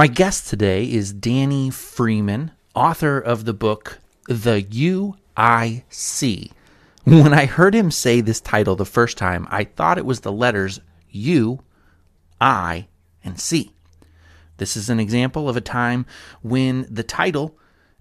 [0.00, 6.52] My guest today is Danny Freeman, author of the book The You I See.
[7.04, 10.32] When I heard him say this title the first time, I thought it was the
[10.32, 11.60] letters U,
[12.40, 12.88] I,
[13.22, 13.72] and C.
[14.56, 16.06] This is an example of a time
[16.40, 17.58] when the title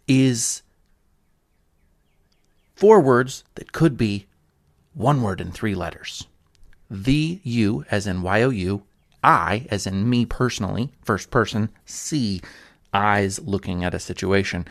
[0.07, 0.61] is
[2.77, 4.25] four words that could be
[4.93, 6.27] one word in three letters.
[6.89, 8.84] The U, as in Y O U,
[9.23, 12.41] I, as in me personally, first person, C,
[12.93, 14.65] eyes looking at a situation.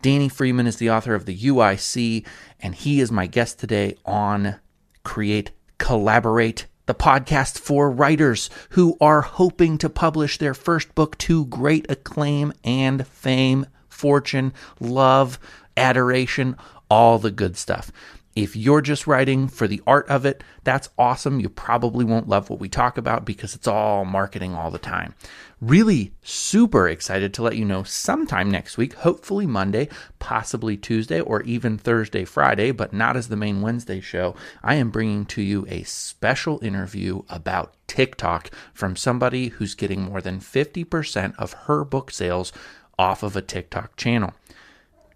[0.00, 2.24] Danny Freeman is the author of the You I See,
[2.60, 4.56] and he is my guest today on
[5.02, 11.46] Create Collaborate, the podcast for writers who are hoping to publish their first book to
[11.46, 15.38] great acclaim and fame, fortune, love,
[15.76, 16.56] adoration,
[16.88, 17.92] all the good stuff.
[18.38, 21.40] If you're just writing for the art of it, that's awesome.
[21.40, 25.16] You probably won't love what we talk about because it's all marketing all the time.
[25.60, 29.88] Really super excited to let you know sometime next week, hopefully Monday,
[30.20, 34.36] possibly Tuesday, or even Thursday, Friday, but not as the main Wednesday show.
[34.62, 40.20] I am bringing to you a special interview about TikTok from somebody who's getting more
[40.20, 42.52] than 50% of her book sales
[42.96, 44.32] off of a TikTok channel.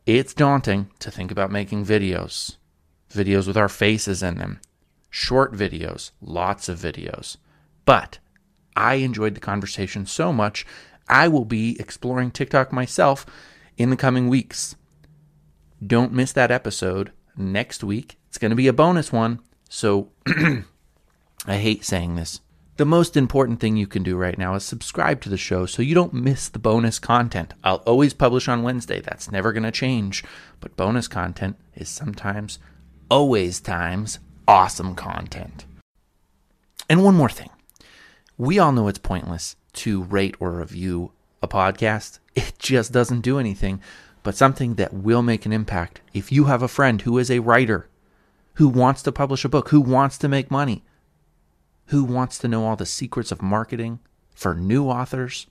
[0.07, 2.57] It's daunting to think about making videos
[3.13, 4.61] videos with our faces in them,
[5.11, 7.37] short videos, lots of videos.
[7.85, 8.19] But
[8.77, 10.67] I enjoyed the conversation so much,
[11.09, 13.27] I will be exploring TikTok myself
[13.77, 14.77] in the coming weeks.
[15.85, 18.19] Don't miss that episode next week.
[18.29, 19.41] It's going to be a bonus one.
[19.69, 22.41] So I hate saying this.
[22.77, 25.83] The most important thing you can do right now is subscribe to the show so
[25.83, 27.53] you don't miss the bonus content.
[27.63, 29.01] I'll always publish on Wednesday.
[29.01, 30.25] That's never going to change.
[30.61, 32.59] But bonus content is sometimes
[33.11, 35.65] always times awesome content.
[36.89, 37.51] And one more thing.
[38.37, 42.19] We all know it's pointless to rate or review a podcast.
[42.35, 43.83] It just doesn't do anything,
[44.23, 46.01] but something that will make an impact.
[46.15, 47.89] If you have a friend who is a writer,
[48.55, 50.83] who wants to publish a book, who wants to make money,
[51.87, 54.01] who wants to know all the secrets of marketing
[54.35, 55.47] for new authors,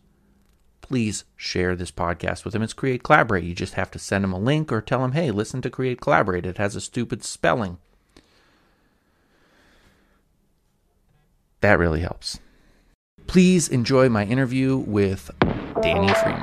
[0.81, 2.62] please share this podcast with him.
[2.62, 3.44] It's Create Collaborate.
[3.44, 6.02] You just have to send him a link or tell him, hey, listen to Create
[6.02, 6.46] Collaborate.
[6.46, 7.78] It has a stupid spelling.
[11.62, 12.40] That really helps.
[13.28, 15.31] Please enjoy my interview with
[15.81, 16.42] Danny Freeman.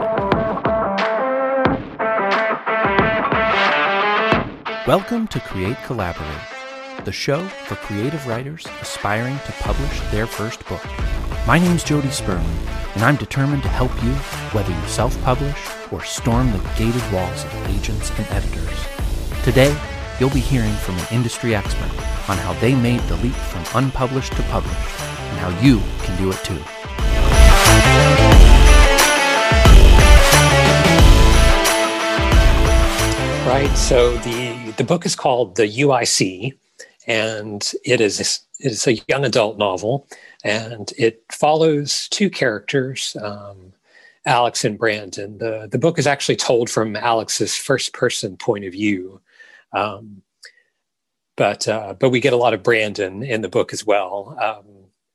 [4.86, 10.80] Welcome to Create Collaborate, the show for creative writers aspiring to publish their first book.
[11.48, 12.44] My name's Jody Sperling
[12.94, 14.12] and I'm determined to help you
[14.52, 15.56] whether you self publish
[15.90, 18.78] or storm the gated walls of agents and editors.
[19.44, 19.74] Today,
[20.20, 21.88] you'll be hearing from an industry expert
[22.28, 26.28] on how they made the leap from unpublished to published and how you can do
[26.28, 26.60] it too.
[33.48, 33.74] Right.
[33.74, 36.58] So the the book is called The You I See,
[37.08, 38.20] and it is
[38.60, 40.06] it is a young adult novel
[40.44, 43.72] and it follows two characters, um,
[44.26, 45.38] Alex and Brandon.
[45.38, 49.20] The, the book is actually told from Alex's first person point of view.
[49.72, 50.22] Um,
[51.36, 54.64] but, uh, but we get a lot of Brandon in the book as well, um,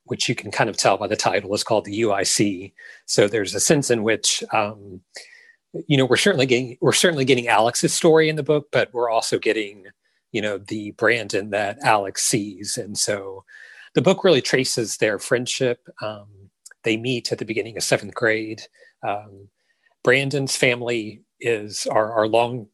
[0.06, 1.54] which you can kind of tell by the title.
[1.54, 2.74] is called the You I See.
[3.06, 5.02] So there's a sense in which, um,
[5.88, 9.10] you know, we're certainly getting we're certainly getting Alex's story in the book, but we're
[9.10, 9.88] also getting,
[10.34, 13.46] you know, the Brandon that Alex sees, and so
[13.94, 15.88] the book really traces their friendship.
[16.02, 16.28] Um,
[16.84, 18.64] they meet at the beginning of seventh grade.
[19.08, 19.48] Um,
[20.04, 22.68] Brandon's family is are, are long,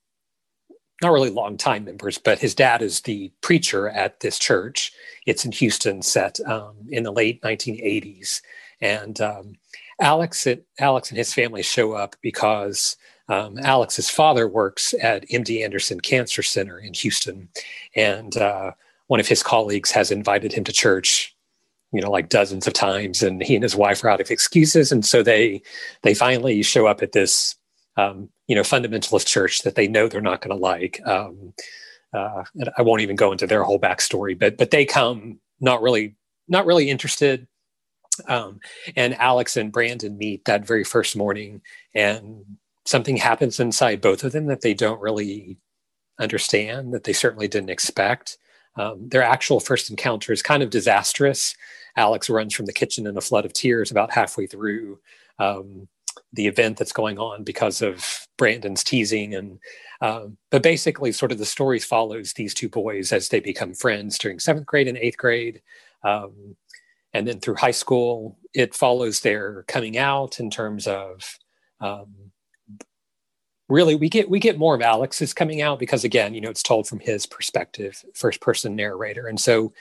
[1.02, 4.92] not really long time members, but his dad is the preacher at this church.
[5.26, 8.42] It's in Houston, set um, in the late 1980s,
[8.82, 9.54] and um,
[10.02, 12.96] Alex, it, Alex and his family show up because
[13.30, 17.48] um, Alex's father works at MD Anderson Cancer Center in Houston,
[17.96, 18.72] and uh,
[19.08, 21.36] one of his colleagues has invited him to church
[21.92, 24.92] you know like dozens of times and he and his wife are out of excuses.
[24.92, 25.62] And so they
[26.04, 27.56] they finally show up at this
[27.98, 31.02] um, you know fundamentalist church that they know they're not going to like.
[31.06, 31.54] Um,
[32.12, 32.44] uh,
[32.76, 36.16] i won't even go into their whole backstory but but they come not really
[36.48, 37.48] not really interested.
[38.28, 38.60] Um,
[38.96, 41.62] and alex and brandon meet that very first morning
[41.94, 42.44] and
[42.90, 45.58] something happens inside both of them that they don't really
[46.20, 48.38] understand that they certainly didn't expect
[48.80, 51.54] um, their actual first encounter is kind of disastrous.
[51.98, 55.00] Alex runs from the kitchen in a flood of tears about halfway through
[55.38, 55.88] um,
[56.32, 59.36] the event that's going on because of Brandon's teasing.
[59.36, 59.60] And
[60.02, 64.18] um, but basically, sort of the story follows these two boys as they become friends
[64.18, 65.62] during seventh grade and eighth grade.
[66.04, 66.56] Um,
[67.12, 71.38] and then through high school, it follows their coming out in terms of
[71.82, 72.29] um,
[73.70, 76.64] really we get we get more of Alex's coming out because again, you know, it's
[76.64, 79.72] told from his perspective, first person narrator, and so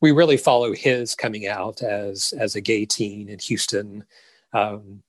[0.00, 4.04] we really follow his coming out as as a gay teen in Houston.
[4.52, 5.02] Um,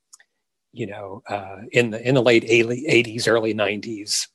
[0.71, 4.27] you know, uh, in the in the late 80s, early 90s,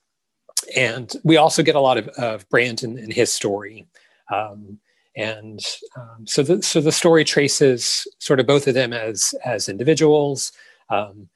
[0.77, 3.87] and we also get a lot of, of Brandon and his story.
[4.33, 4.79] Um,
[5.15, 5.61] and
[5.97, 10.53] um, so the so the story traces sort of both of them as as individuals,
[10.89, 11.29] um,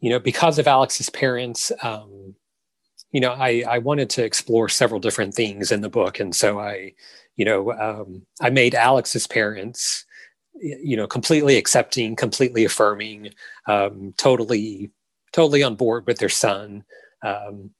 [0.00, 2.34] you know, because of Alex's parents, um,
[3.12, 6.20] you know, I, I wanted to explore several different things in the book.
[6.20, 6.94] And so I,
[7.36, 10.04] you know, um, I made Alex's parents,
[10.54, 13.30] you know, completely accepting, completely affirming,
[13.66, 14.90] um, totally,
[15.32, 16.84] totally on board with their son.
[17.22, 17.70] Um,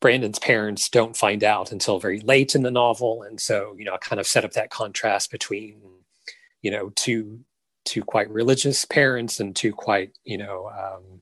[0.00, 3.22] Brandon's parents don't find out until very late in the novel.
[3.22, 5.80] And so, you know, I kind of set up that contrast between,
[6.62, 7.40] you know, two,
[7.84, 11.20] two quite religious parents and two quite, you know, um,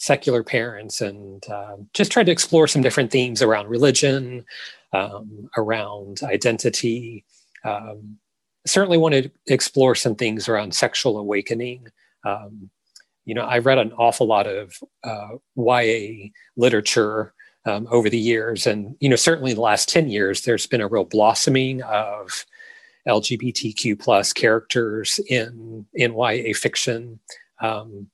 [0.00, 4.44] secular parents and uh, just tried to explore some different themes around religion,
[4.94, 7.24] um, around identity.
[7.64, 8.16] Um,
[8.66, 11.86] certainly wanted to explore some things around sexual awakening.
[12.24, 12.70] Um,
[13.26, 14.72] you know, I've read an awful lot of
[15.04, 17.34] uh, YA literature
[17.66, 20.88] um, over the years, and you know, certainly the last ten years, there's been a
[20.88, 22.46] real blossoming of
[23.06, 27.20] LGBTQ plus characters in in YA fiction.
[27.60, 28.08] Um,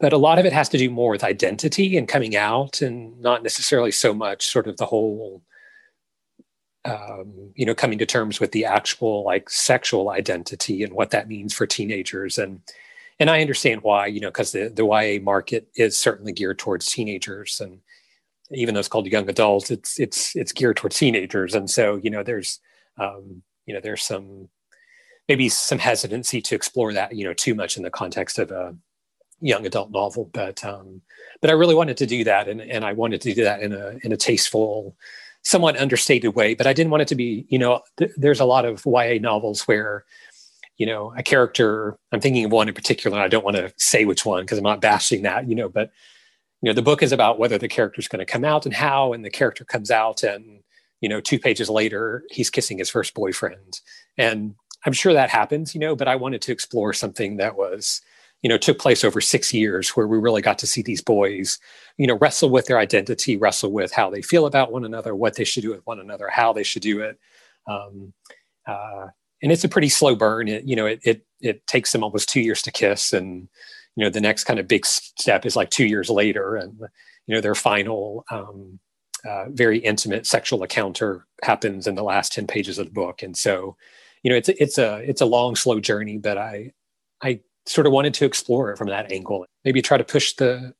[0.00, 3.20] but a lot of it has to do more with identity and coming out and
[3.20, 5.42] not necessarily so much sort of the whole
[6.86, 11.28] um, you know coming to terms with the actual like sexual identity and what that
[11.28, 12.38] means for teenagers.
[12.38, 12.62] And
[13.20, 16.86] and i understand why you know because the, the ya market is certainly geared towards
[16.90, 17.60] teenagers.
[17.60, 17.80] And
[18.52, 21.54] even though it's called young adults it's it's it's geared towards teenagers.
[21.54, 22.60] And so you know there's
[22.98, 24.48] um, you know there's some
[25.28, 28.74] maybe some hesitancy to explore that you know too much in the context of a
[29.40, 31.02] young adult novel, but um,
[31.40, 33.72] but I really wanted to do that, and and I wanted to do that in
[33.72, 34.96] a in a tasteful,
[35.42, 36.54] somewhat understated way.
[36.54, 39.18] But I didn't want it to be, you know, th- there's a lot of YA
[39.20, 40.04] novels where,
[40.76, 41.96] you know, a character.
[42.12, 43.16] I'm thinking of one in particular.
[43.16, 45.68] and I don't want to say which one because I'm not bashing that, you know,
[45.68, 45.90] but
[46.62, 48.74] you know, the book is about whether the character is going to come out and
[48.74, 50.60] how, and the character comes out, and
[51.00, 53.80] you know, two pages later, he's kissing his first boyfriend,
[54.18, 54.54] and
[54.84, 58.00] I'm sure that happens, you know, but I wanted to explore something that was
[58.42, 61.58] you know took place over six years where we really got to see these boys
[61.98, 65.36] you know wrestle with their identity wrestle with how they feel about one another what
[65.36, 67.18] they should do with one another how they should do it.
[67.66, 68.12] Um,
[68.66, 69.08] uh,
[69.42, 70.48] and it's a pretty slow burn.
[70.48, 73.48] It, you know it, it it takes them almost two years to kiss and
[73.96, 76.78] you know the next kind of big step is like two years later and
[77.26, 78.78] you know their final um,
[79.28, 83.22] uh, very intimate sexual encounter happens in the last 10 pages of the book.
[83.22, 83.76] And so
[84.22, 86.72] you know it's it's a it's a long slow journey but i
[87.22, 89.46] i sort of wanted to explore it from that angle.
[89.64, 90.74] Maybe try to push the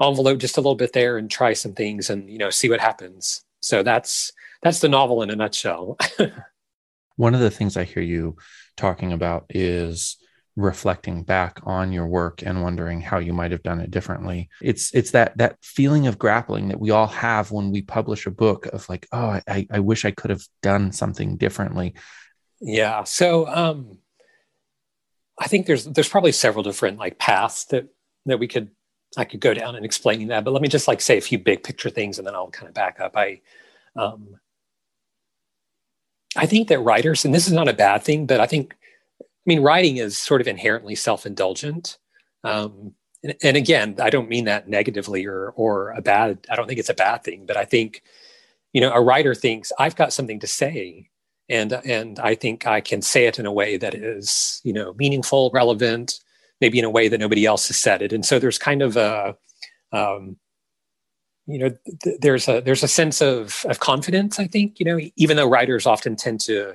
[0.00, 2.80] envelope just a little bit there and try some things and you know see what
[2.80, 3.44] happens.
[3.60, 5.96] So that's that's the novel in a nutshell.
[7.16, 8.36] One of the things I hear you
[8.76, 10.16] talking about is
[10.56, 14.94] reflecting back on your work and wondering how you might have done it differently it's
[14.94, 18.66] it's that that feeling of grappling that we all have when we publish a book
[18.66, 21.94] of like oh i i wish i could have done something differently
[22.60, 23.96] yeah so um
[25.38, 27.88] I think there's there's probably several different like paths that
[28.26, 28.70] that we could
[29.16, 30.44] I could go down and explaining that.
[30.44, 32.68] But let me just like say a few big picture things, and then I'll kind
[32.68, 33.16] of back up.
[33.16, 33.40] I
[33.96, 34.36] um,
[36.36, 38.74] I think that writers, and this is not a bad thing, but I think
[39.20, 41.98] I mean writing is sort of inherently self indulgent.
[42.44, 46.46] Um, and, and again, I don't mean that negatively or or a bad.
[46.50, 48.02] I don't think it's a bad thing, but I think
[48.72, 51.10] you know a writer thinks I've got something to say
[51.52, 54.94] and and I think I can say it in a way that is you know
[54.94, 56.18] meaningful, relevant,
[56.60, 58.12] maybe in a way that nobody else has said it.
[58.12, 59.36] And so there's kind of a
[59.92, 60.36] um,
[61.46, 61.70] you know
[62.02, 64.40] th- there's a there's a sense of of confidence.
[64.40, 66.74] I think you know even though writers often tend to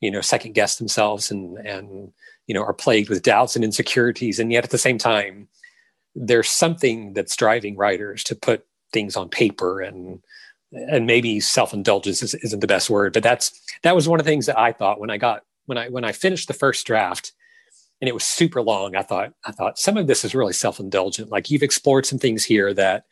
[0.00, 2.10] you know second guess themselves and and
[2.46, 5.48] you know are plagued with doubts and insecurities, and yet at the same time
[6.14, 10.22] there's something that's driving writers to put things on paper and
[10.74, 14.46] and maybe self-indulgence isn't the best word but that's that was one of the things
[14.46, 17.32] that i thought when i got when i when i finished the first draft
[18.00, 21.30] and it was super long i thought i thought some of this is really self-indulgent.
[21.30, 23.04] Like you've explored some things here that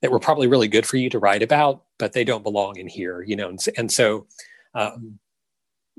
[0.00, 2.88] that were probably really good for you to write about but they don't belong in
[2.88, 4.26] here you know and, and so
[4.74, 5.18] um,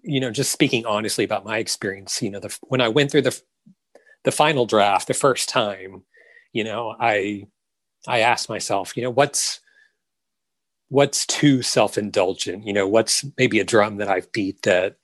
[0.02, 3.22] you know just speaking honestly about my experience you know the, when i went through
[3.22, 3.40] the
[4.24, 6.04] the final draft the first time
[6.52, 7.46] you know i
[8.08, 9.62] i asked myself you know what's
[10.90, 14.98] what's too self-indulgent you know what's maybe a drum that i've beat that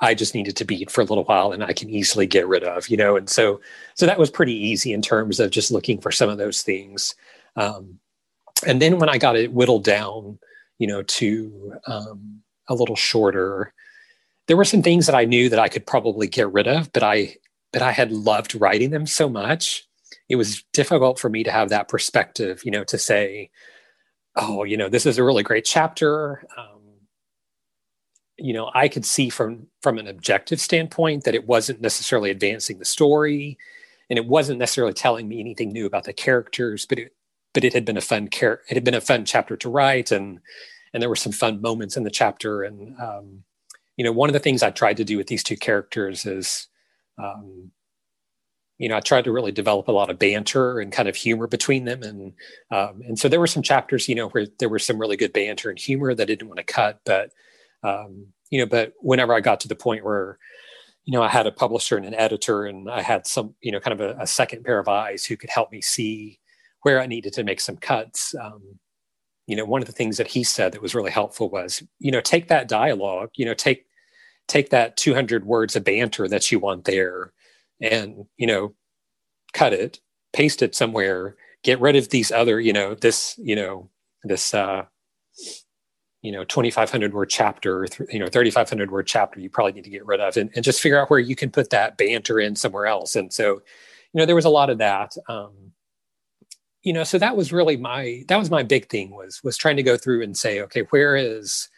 [0.00, 2.64] I just needed to beat for a little while and I can easily get rid
[2.64, 3.16] of, you know.
[3.16, 3.60] And so
[3.94, 7.14] so that was pretty easy in terms of just looking for some of those things.
[7.56, 7.98] Um,
[8.66, 10.38] and then when I got it whittled down,
[10.78, 13.72] you know, to um, a little shorter,
[14.46, 17.02] there were some things that I knew that I could probably get rid of, but
[17.02, 17.36] I
[17.72, 19.86] but I had loved writing them so much.
[20.28, 23.50] It was difficult for me to have that perspective, you know, to say,
[24.36, 26.44] oh, you know, this is a really great chapter.
[26.56, 26.80] Um,
[28.36, 32.78] you know, I could see from from an objective standpoint that it wasn't necessarily advancing
[32.78, 33.58] the story,
[34.08, 37.14] and it wasn't necessarily telling me anything new about the characters, but it
[37.52, 40.10] but it had been a fun char- it had been a fun chapter to write,
[40.10, 40.40] and
[40.94, 43.44] and there were some fun moments in the chapter, and um,
[43.96, 46.68] you know, one of the things I tried to do with these two characters is
[47.18, 47.70] um,
[48.80, 51.46] you know, I tried to really develop a lot of banter and kind of humor
[51.46, 52.32] between them, and
[52.70, 55.34] um, and so there were some chapters, you know, where there was some really good
[55.34, 57.30] banter and humor that I didn't want to cut, but
[57.82, 60.38] um, you know, but whenever I got to the point where,
[61.04, 63.80] you know, I had a publisher and an editor, and I had some, you know,
[63.80, 66.40] kind of a, a second pair of eyes who could help me see
[66.80, 68.34] where I needed to make some cuts.
[68.42, 68.62] Um,
[69.46, 72.10] you know, one of the things that he said that was really helpful was, you
[72.10, 73.84] know, take that dialogue, you know, take
[74.48, 77.34] take that 200 words of banter that you want there
[77.80, 78.74] and you know
[79.52, 80.00] cut it
[80.32, 83.88] paste it somewhere get rid of these other you know this you know
[84.24, 84.84] this uh
[86.22, 90.04] you know 2500 word chapter you know 3500 word chapter you probably need to get
[90.06, 92.86] rid of and, and just figure out where you can put that banter in somewhere
[92.86, 93.16] else.
[93.16, 93.54] And so
[94.12, 95.72] you know there was a lot of that um
[96.82, 99.76] you know so that was really my that was my big thing was was trying
[99.76, 101.68] to go through and say okay where is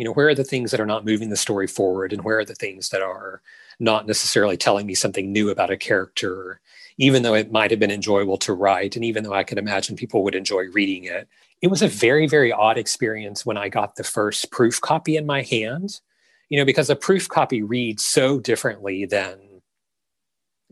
[0.00, 2.38] you know where are the things that are not moving the story forward and where
[2.38, 3.42] are the things that are
[3.78, 6.58] not necessarily telling me something new about a character
[6.96, 9.96] even though it might have been enjoyable to write and even though i could imagine
[9.96, 11.28] people would enjoy reading it.
[11.60, 15.26] It was a very very odd experience when i got the first proof copy in
[15.26, 16.00] my hand
[16.48, 19.36] you know because a proof copy reads so differently than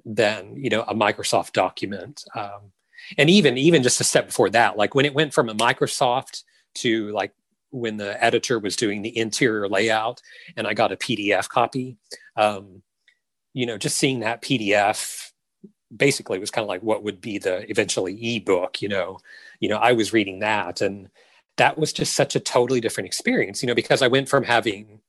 [0.06, 2.24] than you know a microsoft document.
[2.34, 2.72] Um,
[3.18, 6.44] and even even just a step before that like when it went from a microsoft
[6.74, 7.32] to like
[7.70, 10.22] when the editor was doing the interior layout
[10.56, 11.96] and I got a PDF copy.
[12.36, 12.82] Um,
[13.52, 15.32] you know, just seeing that PDF
[15.94, 19.18] basically was kind of like what would be the eventually ebook, you know.
[19.60, 21.08] You know, I was reading that and
[21.56, 25.00] that was just such a totally different experience, you know, because I went from having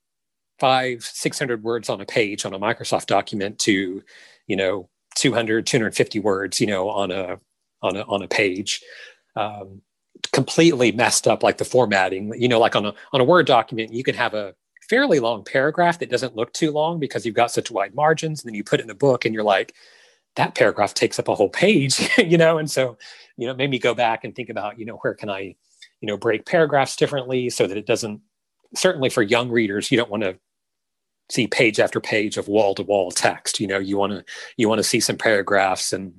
[0.60, 4.04] five, 600 words on a page on a Microsoft document to,
[4.48, 7.40] you know, 200, 250 words, you know, on a,
[7.82, 8.82] on a, on a page.
[9.36, 9.82] Um,
[10.32, 13.94] completely messed up like the formatting you know like on a on a word document
[13.94, 14.54] you can have a
[14.90, 18.50] fairly long paragraph that doesn't look too long because you've got such wide margins and
[18.50, 19.74] then you put it in a book and you're like
[20.36, 22.58] that paragraph takes up a whole page you know?
[22.58, 22.98] And so
[23.38, 25.56] you know made me go back and think about you know where can i
[26.02, 28.22] you know break paragraphs differently so that it doesn't
[28.76, 30.38] certainly for young readers you don't want to
[31.30, 33.80] see page after page of wall to wall text you know?
[33.80, 34.24] You want to
[34.58, 36.14] you want to see some paragraphs and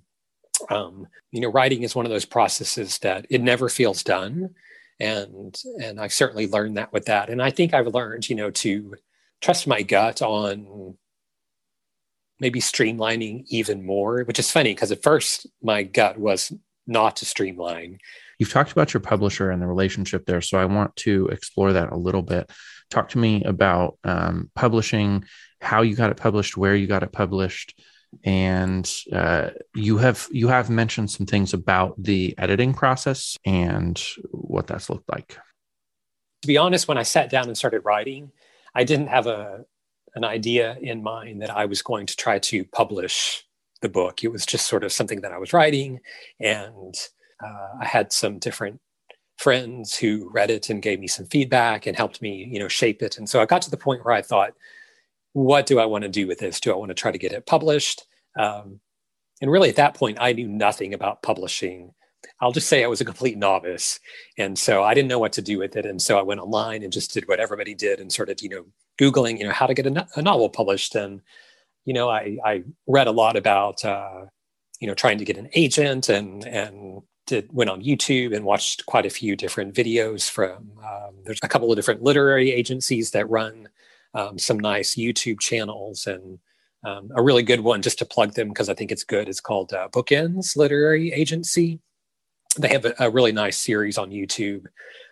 [0.68, 4.54] um, you know, writing is one of those processes that it never feels done,
[4.98, 7.30] and and I've certainly learned that with that.
[7.30, 8.96] And I think I've learned, you know, to
[9.40, 10.96] trust my gut on
[12.38, 16.52] maybe streamlining even more, which is funny because at first my gut was
[16.86, 17.98] not to streamline.
[18.38, 21.92] You've talked about your publisher and the relationship there, so I want to explore that
[21.92, 22.50] a little bit.
[22.88, 25.24] Talk to me about um, publishing,
[25.60, 27.78] how you got it published, where you got it published,
[28.24, 34.66] and uh, you have you have mentioned some things about the editing process and what
[34.66, 35.38] that's looked like.
[36.42, 38.32] To be honest, when I sat down and started writing,
[38.74, 39.64] I didn't have a
[40.14, 43.44] an idea in mind that I was going to try to publish
[43.80, 44.24] the book.
[44.24, 46.00] It was just sort of something that I was writing,
[46.38, 46.94] and
[47.44, 48.80] uh, I had some different
[49.38, 53.02] friends who read it and gave me some feedback and helped me, you know, shape
[53.02, 53.16] it.
[53.16, 54.52] And so I got to the point where I thought,
[55.32, 56.60] what do I want to do with this?
[56.60, 58.04] Do I want to try to get it published?
[58.38, 58.80] Um,
[59.40, 61.92] and really, at that point, I knew nothing about publishing.
[62.40, 64.00] I'll just say I was a complete novice.
[64.36, 65.86] And so I didn't know what to do with it.
[65.86, 68.64] And so I went online and just did what everybody did and started, you know,
[69.00, 70.94] Googling, you know, how to get a, no- a novel published.
[70.94, 71.22] And,
[71.84, 74.26] you know, I, I read a lot about, uh,
[74.80, 78.84] you know, trying to get an agent and, and did, went on YouTube and watched
[78.86, 83.28] quite a few different videos from, um, there's a couple of different literary agencies that
[83.30, 83.68] run
[84.14, 86.38] um, some nice YouTube channels and
[86.84, 89.28] um, a really good one just to plug them because I think it's good.
[89.28, 91.80] It's called uh, Bookends Literary Agency.
[92.58, 94.66] They have a, a really nice series on YouTube,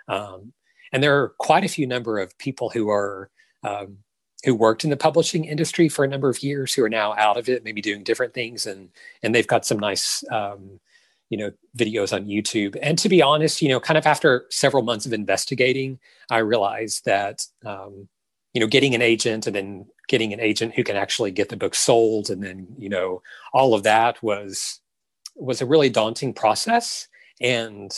[0.09, 0.53] um,
[0.93, 3.31] and there are quite a few number of people who are
[3.63, 3.99] um,
[4.45, 7.37] who worked in the publishing industry for a number of years who are now out
[7.37, 8.89] of it, maybe doing different things, and
[9.23, 10.81] and they've got some nice um,
[11.29, 12.77] you know videos on YouTube.
[12.83, 15.99] And to be honest, you know, kind of after several months of investigating,
[16.31, 18.09] I realized that um,
[18.55, 21.57] you know getting an agent and then getting an agent who can actually get the
[21.57, 24.81] book sold and then you know all of that was
[25.37, 27.07] was a really daunting process.
[27.41, 27.93] And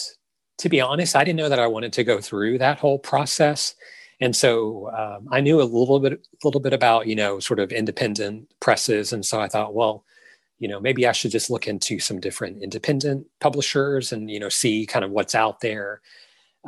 [0.59, 3.75] to be honest i didn't know that i wanted to go through that whole process.
[4.21, 7.61] And so um, i knew a little bit a little bit about you know sort
[7.61, 9.13] of independent presses.
[9.13, 10.05] And so i thought well
[10.59, 14.51] you know maybe i should just look into some different independent publishers and you know
[14.51, 16.01] see kind of what's out there.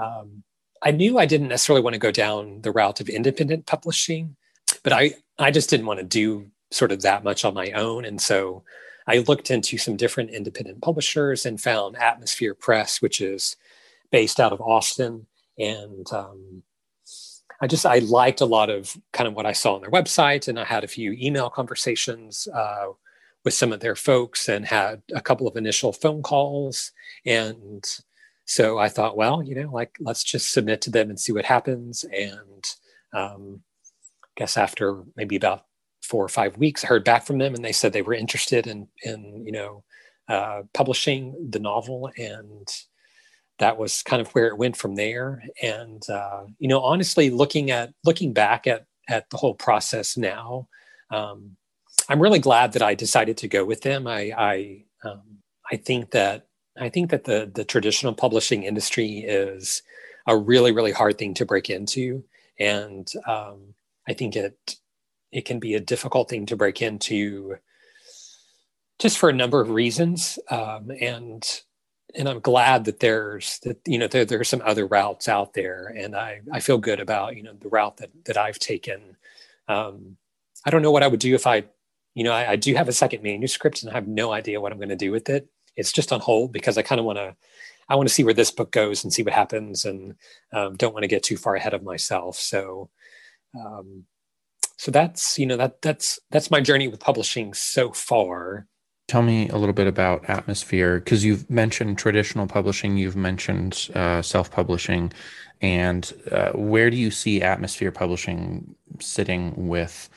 [0.03, 0.43] Um,
[0.83, 4.37] I knew I didn't necessarily want to go down the route of independent publishing,
[4.83, 8.05] but I, I just didn't want to do sort of that much on my own.
[8.05, 8.65] And so
[9.07, 13.57] I looked into some different independent publishers and found Atmosphere Press, which is
[14.11, 15.27] based out of Austin.
[15.59, 16.63] And um,
[17.61, 20.49] I just, I liked a lot of kind of what I saw on their website.
[20.49, 22.87] And I had a few email conversations uh,
[23.45, 26.93] with some of their folks and had a couple of initial phone calls.
[27.25, 27.85] And
[28.45, 31.45] so I thought, well, you know, like let's just submit to them and see what
[31.45, 32.05] happens.
[32.05, 32.65] And
[33.13, 33.63] um,
[34.25, 35.65] I guess after maybe about
[36.03, 38.67] four or five weeks, I heard back from them, and they said they were interested
[38.67, 39.85] in in you know
[40.29, 42.69] uh, publishing the novel, and
[43.59, 45.43] that was kind of where it went from there.
[45.63, 50.69] And uh, you know, honestly, looking at looking back at at the whole process now,
[51.11, 51.57] um,
[52.09, 54.07] I'm really glad that I decided to go with them.
[54.07, 55.39] I I um,
[55.71, 56.47] I think that
[56.79, 59.83] I think that the the traditional publishing industry is
[60.27, 62.25] a really really hard thing to break into,
[62.59, 63.75] and um,
[64.09, 64.77] I think it
[65.33, 67.57] it can be a difficult thing to break into,
[68.99, 70.39] just for a number of reasons.
[70.51, 71.63] Um, and
[72.15, 75.55] and I'm glad that there's that you know there, there are some other routes out
[75.55, 79.17] there, and I I feel good about you know the route that that I've taken.
[79.69, 80.17] Um,
[80.65, 81.65] I don't know what I would do if I,
[82.15, 84.73] you know, I, I do have a second manuscript and I have no idea what
[84.73, 87.19] I'm going to do with it it's just on hold because I kind of want
[87.19, 87.37] to
[87.89, 90.15] I want to see where this book goes and see what happens, and
[90.53, 92.37] um, don't want to get too far ahead of myself.
[92.37, 92.89] So,
[93.55, 94.05] um,
[94.77, 98.67] so that's you know that that's that's my journey with publishing so far.
[99.09, 104.23] Tell me a little bit about Atmosphere because you've mentioned traditional publishing, you've mentioned uh,
[104.23, 105.13] self-publishing,
[105.61, 110.09] and uh, where do you see Atmosphere Publishing sitting with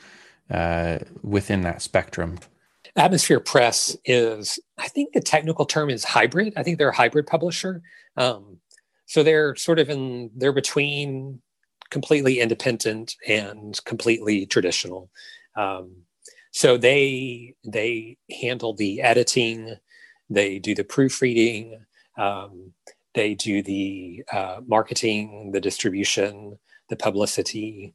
[0.50, 2.38] uh, within that spectrum?
[2.96, 6.54] Atmosphere Press is, I think the technical term is hybrid.
[6.56, 7.82] I think they're a hybrid publisher.
[8.16, 8.58] Um,
[9.06, 11.40] so they're sort of in, they're between
[11.90, 15.10] completely independent and completely traditional.
[15.56, 15.92] Um,
[16.50, 19.76] so they they handle the editing,
[20.30, 21.84] they do the proofreading,
[22.16, 22.72] um,
[23.14, 27.94] they do the uh, marketing, the distribution, the publicity,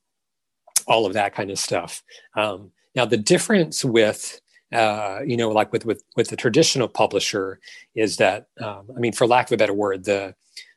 [0.88, 2.04] all of that kind of stuff.
[2.36, 4.40] Um, now the difference with
[4.72, 7.60] uh, you know, like with with with the traditional publisher,
[7.96, 10.36] is that um, I mean, for lack of a better word, the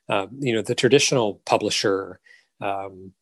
[0.09, 2.21] uh, you know the traditional publisher.
[2.61, 3.13] Um,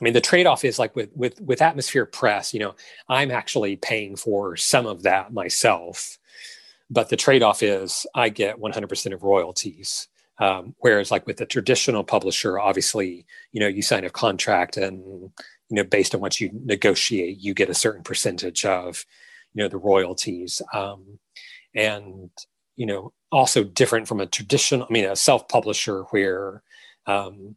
[0.00, 2.52] I mean, the trade-off is like with with with Atmosphere Press.
[2.54, 2.74] You know,
[3.08, 6.18] I'm actually paying for some of that myself,
[6.90, 10.08] but the trade-off is I get 100% of royalties.
[10.38, 15.30] Um, whereas, like with the traditional publisher, obviously, you know, you sign a contract and
[15.68, 19.04] you know based on what you negotiate you get a certain percentage of
[19.54, 20.62] you know the royalties.
[20.72, 21.18] Um,
[21.74, 22.30] and
[22.76, 26.62] you know also different from a traditional i mean a self-publisher where
[27.06, 27.56] um,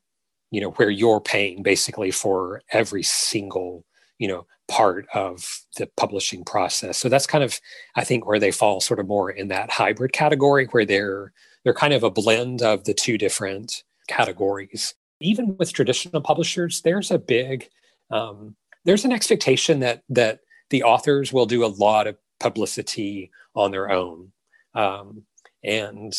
[0.51, 3.85] you know where you're paying basically for every single
[4.17, 6.99] you know part of the publishing process.
[6.99, 7.59] So that's kind of
[7.95, 11.73] i think where they fall sort of more in that hybrid category where they're they're
[11.73, 14.95] kind of a blend of the two different categories.
[15.21, 17.69] Even with traditional publishers there's a big
[18.11, 23.71] um, there's an expectation that that the authors will do a lot of publicity on
[23.71, 24.31] their own.
[24.73, 25.23] Um,
[25.63, 26.13] and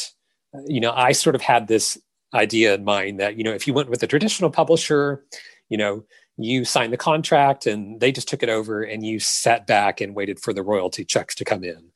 [0.67, 1.97] you know i sort of had this
[2.35, 5.25] idea in mind that you know if you went with a traditional publisher
[5.69, 6.05] you know
[6.37, 10.15] you signed the contract and they just took it over and you sat back and
[10.15, 11.91] waited for the royalty checks to come in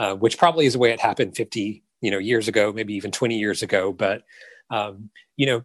[0.00, 3.10] uh, which probably is the way it happened 50 you know years ago maybe even
[3.10, 3.92] 20 years ago.
[3.92, 4.22] But
[4.70, 5.64] um, you know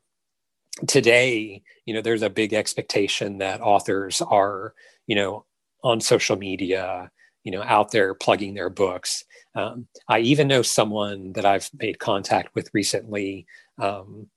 [0.88, 4.74] today you know there's a big expectation that authors are
[5.08, 5.46] you know
[5.84, 7.10] on social media
[7.44, 9.24] you know out there plugging their books.
[9.56, 13.46] Um, i even know someone that i've made contact with recently.
[13.80, 14.28] Um,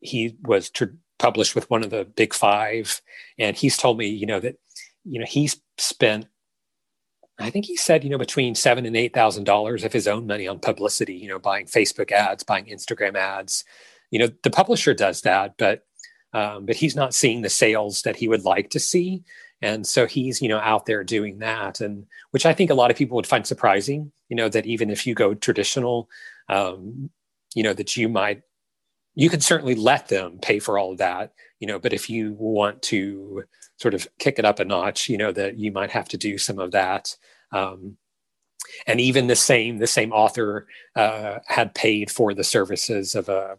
[0.00, 3.00] he was tr- published with one of the big five
[3.38, 4.56] and he's told me you know that
[5.04, 6.26] you know he's spent
[7.40, 10.26] I think he said, you know, between seven and eight thousand dollars of his own
[10.26, 13.64] money on publicity, you know, buying Facebook ads, buying Instagram ads,
[14.10, 15.84] you know the publisher does that but
[16.34, 19.22] um, but he's not seeing the sales that he would like to see.
[19.62, 22.92] And so he's you know out there doing that and which i think a lot
[22.92, 26.08] of people would find surprising you know that even if you go traditional
[26.48, 27.10] um,
[27.56, 28.42] you know that you might
[29.16, 32.34] you could certainly let them pay for all of that you know but if you
[32.34, 33.42] want to
[33.78, 36.38] sort of kick it up a notch you know that you might have to do
[36.38, 37.16] some of that.
[37.52, 37.96] Um,
[38.86, 43.58] and even the same the same author uh, had paid for the services of a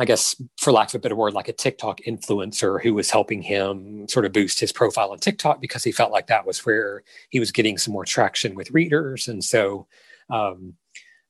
[0.00, 3.42] I guess, for lack of a better word, like a TikTok influencer who was helping
[3.42, 7.02] him sort of boost his profile on TikTok because he felt like that was where
[7.28, 9.28] he was getting some more traction with readers.
[9.28, 9.86] And so,
[10.30, 10.74] um,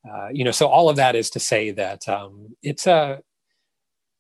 [0.08, 3.20] uh, you know, so all of that is to say that um, it's a,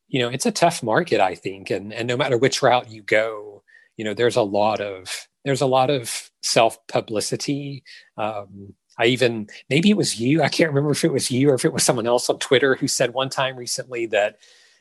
[0.08, 3.02] you know, it's a tough market, I think, and and no matter which route you
[3.02, 3.62] go,
[3.96, 7.84] you know, there's a lot of there's a lot of self publicity.
[8.16, 10.42] Um, I even maybe it was you.
[10.42, 12.74] I can't remember if it was you or if it was someone else on Twitter
[12.74, 14.38] who said one time recently that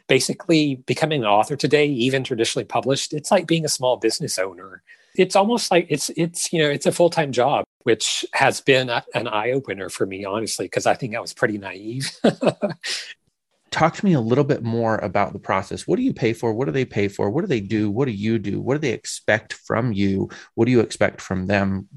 [0.07, 4.81] basically becoming an author today, even traditionally published, it's like being a small business owner.
[5.15, 8.89] It's almost like it's it's you know it's a full time job, which has been
[8.89, 12.11] a, an eye opener for me, honestly, because I think I was pretty naive.
[13.71, 15.87] Talk to me a little bit more about the process.
[15.87, 16.53] What do you pay for?
[16.53, 17.29] What do they pay for?
[17.29, 17.91] What do they do?
[17.91, 18.59] What do you do?
[18.59, 20.29] What do they expect from you?
[20.55, 21.87] What do you expect from them?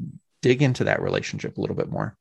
[0.42, 2.16] Dig into that relationship a little bit more.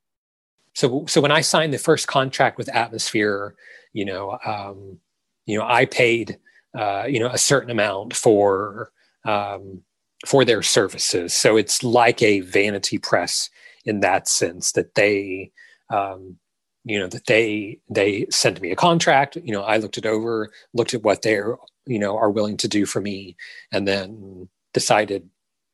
[0.73, 3.55] So, so when I signed the first contract with Atmosphere,
[3.93, 4.99] you know, um,
[5.45, 6.37] you know, I paid,
[6.77, 8.91] uh, you know, a certain amount for
[9.25, 9.81] um,
[10.25, 11.33] for their services.
[11.33, 13.49] So it's like a vanity press
[13.85, 15.51] in that sense that they,
[15.89, 16.37] um,
[16.85, 19.35] you know, that they they sent me a contract.
[19.43, 22.67] You know, I looked it over, looked at what they're, you know, are willing to
[22.67, 23.35] do for me,
[23.71, 25.29] and then decided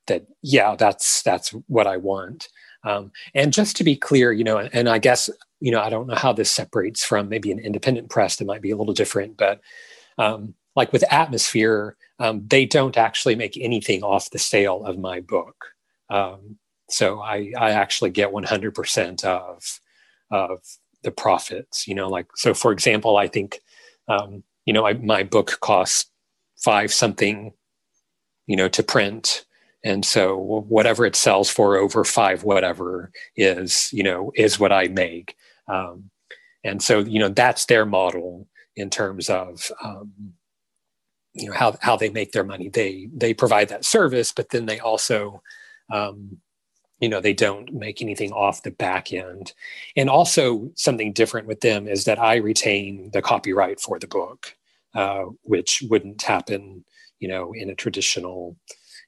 [0.07, 2.49] that yeah that's that's what i want.
[2.83, 5.89] Um, and just to be clear you know and, and, i guess you know i
[5.89, 8.93] don't know how this separates from maybe an independent press that might be a little
[8.93, 9.61] different but
[10.17, 15.19] um, like with atmosphere um, they don't actually make anything off the sale of my
[15.19, 15.73] book.
[16.09, 16.57] Um,
[16.89, 19.79] so I, I actually get 100% of
[20.29, 20.59] of
[21.03, 23.61] the profits you know like so for example i think
[24.09, 26.11] um, you know I, my book costs
[26.57, 27.53] five something
[28.45, 29.45] you know to print
[29.83, 30.37] and so
[30.67, 35.35] whatever it sells for over five whatever is you know is what i make.
[35.67, 36.09] Um,
[36.63, 40.33] and so you know that's their model in terms of um,
[41.33, 42.69] you know how, how they make their money.
[42.69, 45.41] They they provide that service but then they also
[45.91, 46.37] um,
[46.99, 49.53] you know they don't make anything off the back end.
[49.95, 54.55] And also something different with them is that i retain the copyright for the book
[54.95, 56.83] uh, which wouldn't happen
[57.19, 58.55] you know in a traditional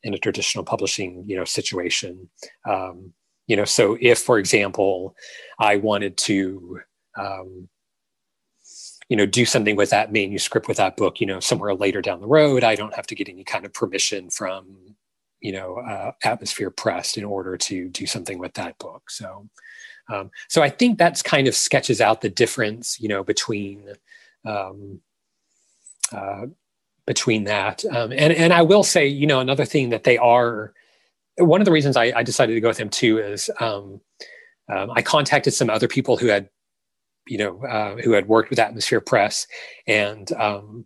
[0.04, 2.30] in a traditional publishing you know situation.
[2.66, 3.14] Um,
[3.48, 5.16] you know so if for example
[5.58, 6.80] i wanted to
[7.18, 7.68] um,
[9.10, 12.22] you know do something with that manuscript with that book you know somewhere later down
[12.22, 14.96] the road i don't have to get any kind of permission from
[15.42, 19.10] you know uh, atmosphere press in order to do something with that book.
[19.10, 19.50] So
[20.10, 23.94] um, so i think that's kind of sketches out the difference you know between
[24.46, 25.02] um,
[26.12, 26.46] uh,
[27.10, 27.84] between that.
[27.86, 30.74] Um, and and I will say, you know, another thing that they are.
[31.40, 34.00] One of the reasons I, I decided to go with them too is um,
[34.72, 36.50] um, I contacted some other people who had,
[37.28, 39.48] you know, uh, who had worked with Atmosphere Press,
[39.88, 40.86] and um,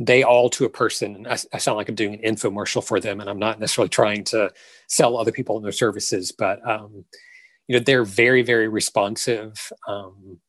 [0.00, 1.24] they all to a person.
[1.30, 4.24] I, I, sound like I'm doing an infomercial for them, and I'm not necessarily trying
[4.24, 4.50] to
[4.88, 7.04] sell other people their services, but um,
[7.68, 10.40] you know, they're very very responsive, um,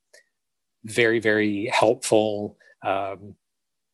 [0.84, 2.58] very very helpful.
[2.84, 3.36] Um,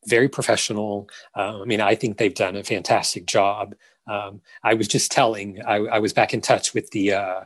[0.08, 1.10] very professional.
[1.36, 3.76] Uh, I mean, I think they've done a fantastic job.
[4.08, 7.42] Um, I was just telling, I, I, was back in touch with the uh,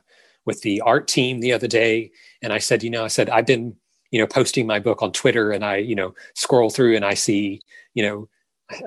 [0.46, 3.48] with the art team the other day, and I said, you know, I said I've
[3.48, 3.76] been,
[4.12, 7.16] you know, posting my book on Twitter, and I, you know, scroll through and I
[7.16, 7.62] see,
[7.96, 8.30] you know,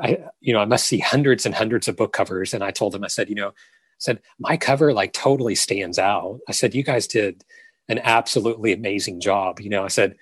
[0.02, 2.92] I, you know, I must see hundreds and hundreds of book covers, and I told
[2.92, 3.52] them, I said, you know, I
[3.98, 6.38] said my cover like totally stands out.
[6.48, 7.44] I said, you guys did
[7.88, 9.60] an absolutely amazing job.
[9.60, 10.16] You know, I said,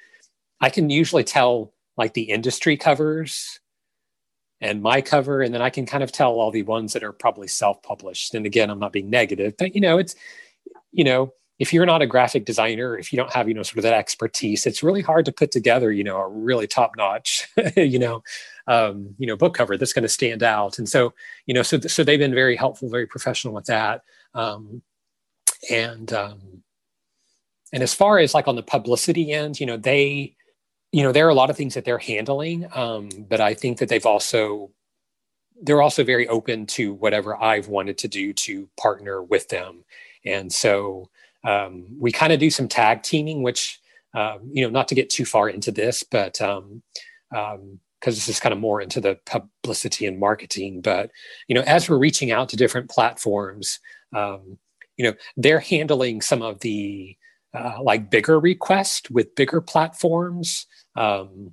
[0.60, 3.60] I can usually tell like the industry covers
[4.60, 7.12] and my cover and then i can kind of tell all the ones that are
[7.12, 8.34] probably self-published.
[8.34, 10.14] And again i'm not being negative but you know it's
[10.92, 13.78] you know if you're not a graphic designer if you don't have you know sort
[13.78, 17.48] of that expertise it's really hard to put together you know a really top notch
[17.76, 18.22] you know
[18.66, 20.78] um, you know book cover that's going to stand out.
[20.78, 21.12] And so
[21.46, 24.02] you know so so they've been very helpful very professional with that.
[24.34, 24.82] Um,
[25.70, 26.62] and um,
[27.72, 30.36] and as far as like on the publicity end you know they
[30.92, 33.78] you know, there are a lot of things that they're handling, um, but I think
[33.78, 34.70] that they've also
[35.64, 39.84] they're also very open to whatever I've wanted to do to partner with them,
[40.24, 41.10] and so
[41.44, 43.80] um, we kind of do some tag teaming, which
[44.14, 46.82] um, you know, not to get too far into this, but um,
[47.34, 50.80] um, because this is kind of more into the publicity and marketing.
[50.80, 51.10] But
[51.48, 53.78] you know, as we're reaching out to different platforms,
[54.14, 54.58] um,
[54.96, 57.16] you know, they're handling some of the
[57.54, 61.52] uh, like bigger requests with bigger platforms um,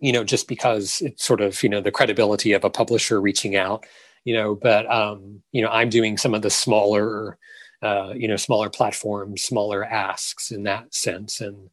[0.00, 3.56] you know, just because it's sort of, you know, the credibility of a publisher reaching
[3.56, 3.86] out,
[4.24, 7.38] you know, but, um, you know, I'm doing some of the smaller,
[7.82, 11.40] uh, you know, smaller platforms, smaller asks in that sense.
[11.40, 11.70] And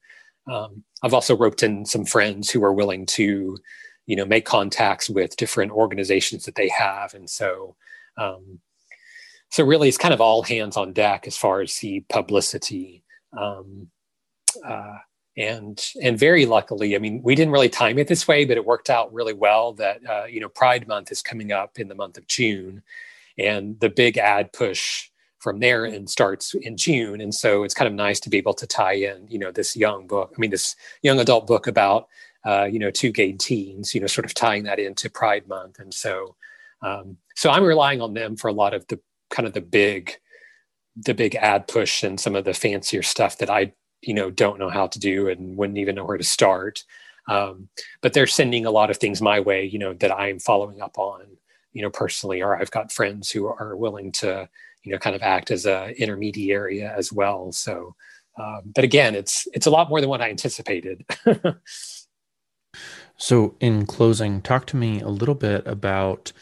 [0.50, 3.58] um, I've also roped in some friends who are willing to,
[4.06, 7.14] you know, make contacts with different organizations that they have.
[7.14, 7.76] And so,
[8.18, 8.60] um,
[9.50, 13.04] so really it's kind of all hands on deck as far as the publicity.
[13.38, 13.90] Um,
[14.66, 14.98] uh,
[15.38, 18.66] and and very luckily i mean we didn't really time it this way but it
[18.66, 21.96] worked out really well that uh, you know pride month is coming up in the
[21.96, 22.84] month of june
[23.38, 27.20] and the big ad push from there and starts in june.
[27.20, 29.76] And so it's kind of nice to be able to tie in you know this
[29.76, 32.08] young book i mean this young adult book about
[32.46, 35.80] uh, you know two gay teens you know sort of tying that into pride month.
[35.80, 36.36] And so
[36.82, 40.14] um, so i'm relying on them for a lot of the kind of the big
[40.96, 44.60] the big ad push and some of the fancier stuff that i you know don't
[44.60, 46.84] know how to do and wouldn't even know where to start.
[47.30, 47.70] Um,
[48.02, 50.98] but they're sending a lot of things my way you know that i'm following up
[50.98, 51.22] on
[51.72, 54.50] you know personally or i've got friends who are willing to
[54.84, 57.52] you know kind of act as a intermediary as well.
[57.52, 57.96] So
[58.40, 61.06] um, but again it's it's a lot more than what i anticipated.
[63.22, 66.34] So in closing talk to me a little bit about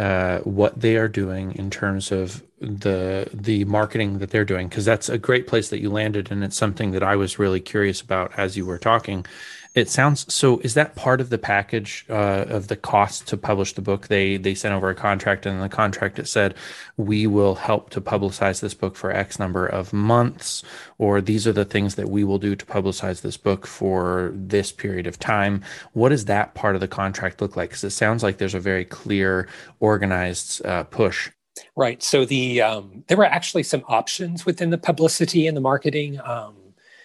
[0.00, 4.84] uh, what they are doing in terms of the the marketing that they're doing because
[4.84, 8.00] that's a great place that you landed and it's something that I was really curious
[8.00, 9.26] about as you were talking
[9.74, 10.60] it sounds so.
[10.60, 14.06] Is that part of the package uh, of the cost to publish the book?
[14.06, 16.54] They they sent over a contract, and in the contract it said,
[16.96, 20.62] "We will help to publicize this book for X number of months,"
[20.98, 24.70] or "These are the things that we will do to publicize this book for this
[24.70, 25.62] period of time."
[25.92, 27.70] What does that part of the contract look like?
[27.70, 29.48] Because it sounds like there's a very clear,
[29.80, 31.30] organized uh, push.
[31.76, 32.02] Right.
[32.02, 36.56] So the um, there were actually some options within the publicity and the marketing, um,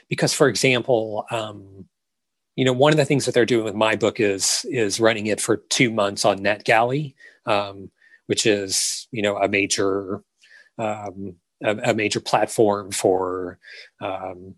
[0.10, 1.26] because, for example.
[1.32, 1.86] Um,
[2.56, 5.28] you know, one of the things that they're doing with my book is is running
[5.28, 7.14] it for two months on NetGalley,
[7.46, 7.90] um,
[8.26, 10.22] which is you know a major
[10.78, 13.60] um, a, a, major platform for
[14.02, 14.56] um,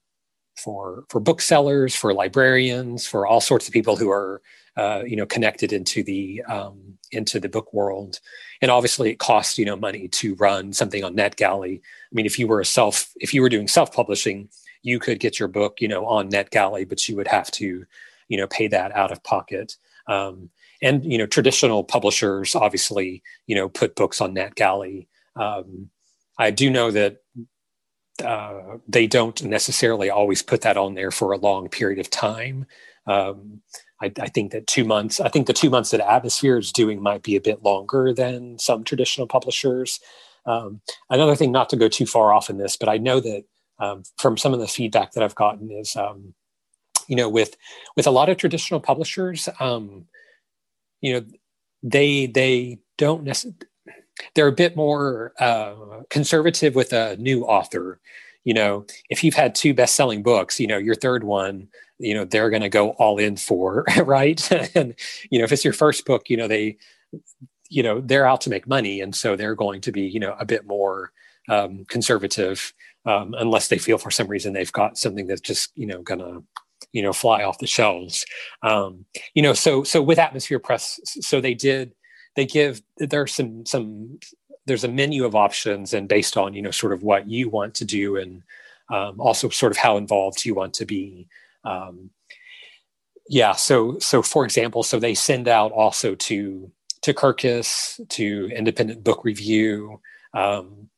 [0.56, 4.42] for for booksellers, for librarians, for all sorts of people who are
[4.78, 8.20] uh, you know connected into the um, into the book world.
[8.62, 11.80] And obviously, it costs you know money to run something on NetGalley.
[11.80, 14.50] I mean, if you were a self if you were doing self publishing
[14.84, 17.86] you could get your book, you know, on NetGalley, but you would have to,
[18.28, 19.76] you know, pay that out of pocket.
[20.08, 20.50] Um,
[20.82, 25.08] and you know, traditional publishers obviously, you know, put books on NetGalley.
[25.36, 25.90] Um,
[26.38, 27.18] I do know that
[28.24, 32.66] uh, they don't necessarily always put that on there for a long period of time.
[33.06, 33.62] Um,
[34.02, 37.02] I, I, think that two months, I think the two months that Atmosphere is doing
[37.02, 40.00] might be a bit longer than some traditional publishers.
[40.46, 43.44] Um, another thing, not to go too far off in this, but I know that
[43.80, 46.34] um, from some of the feedback that I've gotten is, um,
[47.08, 47.56] you know, with
[47.96, 50.06] with a lot of traditional publishers, um,
[51.02, 51.26] you know,
[51.84, 53.58] they they don't necessarily
[54.36, 55.76] they're a bit more uh,
[56.10, 58.00] conservative with a new author.
[58.44, 61.68] You know, if you've had two best-selling books, you know, your third one,
[62.00, 64.52] you know, they're going to go all in for, right?
[64.76, 64.96] and
[65.30, 66.78] you know, if it's your first book, you know, they,
[67.70, 70.36] you know, they're out to make money, and so they're going to be, you know,
[70.40, 71.12] a bit more
[71.50, 72.74] um, conservative
[73.06, 76.40] um, unless they feel for some reason they've got something that's just you know gonna
[76.94, 78.26] you know fly off the shelves
[78.64, 81.94] um, you know so so with atmosphere press so they did
[82.36, 84.20] they give there's some some
[84.66, 87.74] there's a menu of options and based on you know sort of what you want
[87.76, 88.44] to do and
[88.90, 91.28] um, also sort of how involved you want to be
[91.66, 92.10] um,
[93.28, 96.72] yeah so so for example so they send out also to
[97.02, 100.00] to kirkus to independent book review
[100.34, 100.90] um,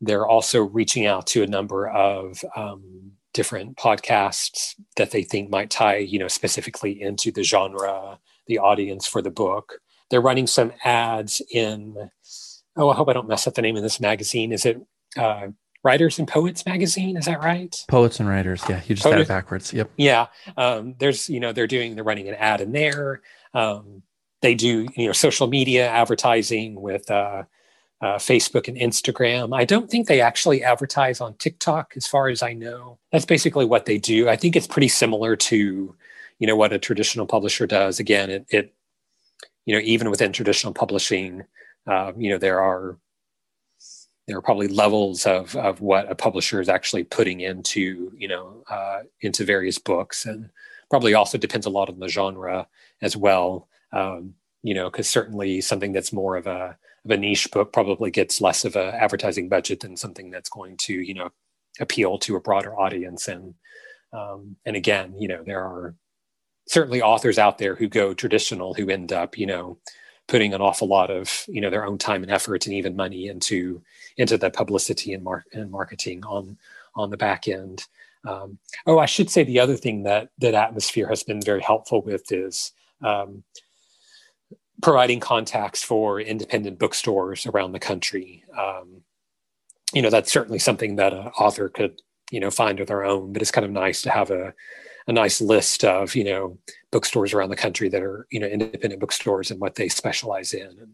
[0.00, 5.70] they're also reaching out to a number of um, different podcasts that they think might
[5.70, 9.80] tie, you know, specifically into the genre, the audience for the book.
[10.10, 12.10] They're running some ads in.
[12.76, 14.52] Oh, I hope I don't mess up the name of this magazine.
[14.52, 14.80] Is it
[15.16, 15.48] uh,
[15.82, 17.16] Writers and Poets magazine?
[17.16, 17.74] Is that right?
[17.88, 18.62] Poets and Writers.
[18.68, 19.14] Yeah, you just Poets.
[19.14, 19.72] had it backwards.
[19.72, 19.90] Yep.
[19.96, 20.26] Yeah.
[20.56, 23.20] Um, there's, you know, they're doing, they're running an ad in there.
[23.52, 24.02] Um,
[24.42, 27.44] they do, you know, social media advertising with uh,
[28.00, 29.56] uh, Facebook and Instagram.
[29.56, 32.98] I don't think they actually advertise on TikTok, as far as I know.
[33.12, 34.28] That's basically what they do.
[34.28, 35.94] I think it's pretty similar to,
[36.38, 38.00] you know, what a traditional publisher does.
[38.00, 38.74] Again, it, it
[39.64, 41.44] you know, even within traditional publishing,
[41.86, 42.98] uh, you know, there are
[44.26, 48.64] there are probably levels of of what a publisher is actually putting into, you know,
[48.70, 50.50] uh, into various books, and
[50.90, 52.66] probably also depends a lot on the genre
[53.02, 53.68] as well.
[53.92, 58.10] Um, you know, because certainly something that's more of a of a niche book probably
[58.10, 61.30] gets less of a advertising budget than something that's going to you know
[61.80, 63.54] appeal to a broader audience and
[64.12, 65.94] um, and again you know there are
[66.66, 69.78] certainly authors out there who go traditional who end up, you know,
[70.26, 73.28] putting an awful lot of you know their own time and effort and even money
[73.28, 73.82] into
[74.16, 76.56] into the publicity and, mar- and marketing on
[76.94, 77.86] on the back end.
[78.26, 82.02] Um, oh, I should say the other thing that that Atmosphere has been very helpful
[82.02, 83.42] with is um,
[84.82, 88.44] providing contacts for independent bookstores around the country.
[88.58, 89.02] Um,
[89.92, 93.32] you know, that's certainly something that an author could you know find of their own,
[93.32, 94.54] but it's kind of nice to have a
[95.06, 96.58] a nice list of you know
[96.94, 100.68] bookstores around the country that are you know independent bookstores and what they specialize in
[100.68, 100.92] and,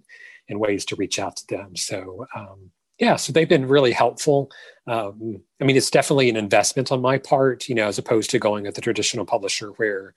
[0.49, 1.77] and ways to reach out to them.
[1.77, 4.51] So um, yeah, so they've been really helpful.
[4.87, 8.39] Um, I mean, it's definitely an investment on my part, you know, as opposed to
[8.39, 10.15] going with the traditional publisher where,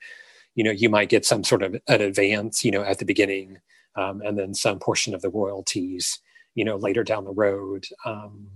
[0.54, 3.58] you know, you might get some sort of an advance, you know, at the beginning,
[3.96, 6.18] um, and then some portion of the royalties,
[6.54, 7.86] you know, later down the road.
[8.06, 8.48] Um,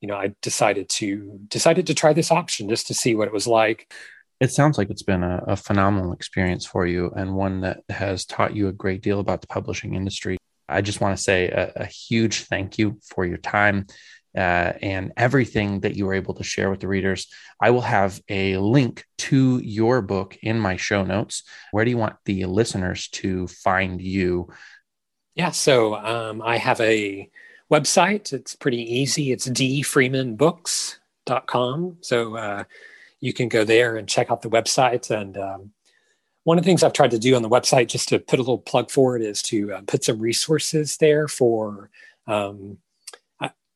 [0.00, 3.34] you know, I decided to decided to try this option just to see what it
[3.34, 3.92] was like.
[4.40, 8.24] It sounds like it's been a, a phenomenal experience for you and one that has
[8.24, 10.38] taught you a great deal about the publishing industry.
[10.68, 13.86] I just want to say a, a huge thank you for your time
[14.36, 17.26] uh, and everything that you were able to share with the readers.
[17.60, 21.42] I will have a link to your book in my show notes.
[21.72, 24.50] Where do you want the listeners to find you?
[25.34, 27.28] Yeah, so um, I have a
[27.70, 28.32] website.
[28.32, 29.32] It's pretty easy.
[29.32, 31.96] It's dfreemanbooks.com.
[32.00, 32.62] So uh,
[33.20, 35.72] you can go there and check out the website and um,
[36.48, 38.42] one of the things I've tried to do on the website, just to put a
[38.42, 41.90] little plug for it, is to uh, put some resources there for,
[42.26, 42.78] um,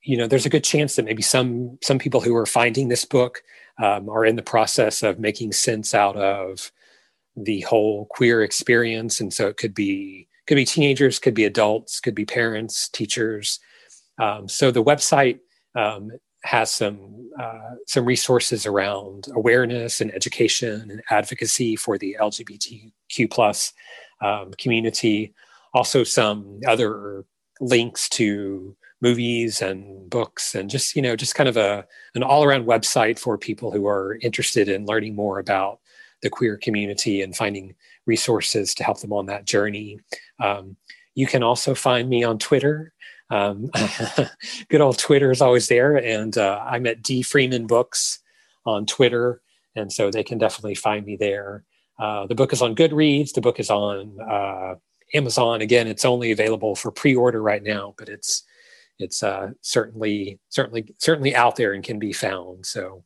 [0.04, 3.04] you know, there's a good chance that maybe some some people who are finding this
[3.04, 3.42] book
[3.78, 6.72] um, are in the process of making sense out of
[7.36, 12.00] the whole queer experience, and so it could be could be teenagers, could be adults,
[12.00, 13.60] could be parents, teachers.
[14.18, 15.40] Um, so the website
[15.74, 16.10] um,
[16.44, 23.72] has some uh, some resources around awareness and education and advocacy for the LGBTQ plus
[24.20, 25.32] um, community.
[25.74, 27.24] Also, some other
[27.60, 32.44] links to movies and books, and just you know, just kind of a an all
[32.44, 35.80] around website for people who are interested in learning more about
[36.22, 37.74] the queer community and finding
[38.06, 39.98] resources to help them on that journey.
[40.40, 40.76] Um,
[41.14, 42.92] you can also find me on Twitter
[43.32, 43.70] um,
[44.68, 48.18] good old Twitter is always there, and uh, I'm at D Freeman Books
[48.66, 49.40] on Twitter,
[49.74, 51.64] and so they can definitely find me there.
[51.98, 53.32] Uh, the book is on Goodreads.
[53.32, 54.74] The book is on uh,
[55.14, 55.62] Amazon.
[55.62, 58.44] Again, it's only available for pre-order right now, but it's
[58.98, 62.66] it's uh, certainly certainly certainly out there and can be found.
[62.66, 63.02] So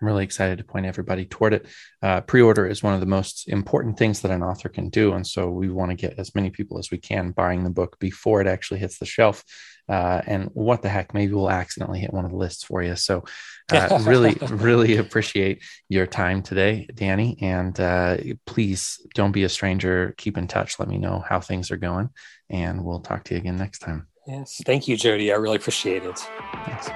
[0.00, 1.66] I'm really excited to point everybody toward it.
[2.02, 5.12] Uh, Pre order is one of the most important things that an author can do.
[5.12, 7.98] And so we want to get as many people as we can buying the book
[7.98, 9.44] before it actually hits the shelf.
[9.88, 12.96] Uh, and what the heck, maybe we'll accidentally hit one of the lists for you.
[12.96, 13.24] So,
[13.72, 17.38] uh, really, really appreciate your time today, Danny.
[17.40, 20.14] And uh, please don't be a stranger.
[20.18, 20.78] Keep in touch.
[20.78, 22.10] Let me know how things are going.
[22.50, 24.08] And we'll talk to you again next time.
[24.26, 24.60] Yes.
[24.64, 25.32] Thank you, Jody.
[25.32, 26.18] I really appreciate it.
[26.64, 26.90] Thanks.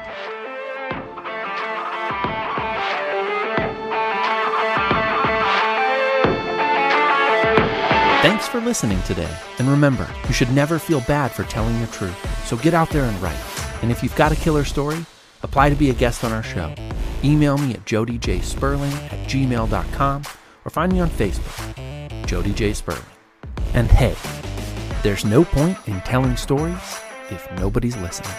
[8.22, 9.34] Thanks for listening today.
[9.58, 12.18] And remember, you should never feel bad for telling your truth.
[12.46, 13.40] So get out there and write.
[13.80, 15.06] And if you've got a killer story,
[15.42, 16.74] apply to be a guest on our show.
[17.24, 20.22] Email me at jodyjsperling at gmail.com
[20.66, 22.74] or find me on Facebook, Jody J.
[22.74, 23.00] Sperling.
[23.72, 24.14] And hey,
[25.02, 28.36] there's no point in telling stories if nobody's listening.